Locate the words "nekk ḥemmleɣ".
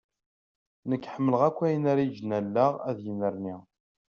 0.89-1.41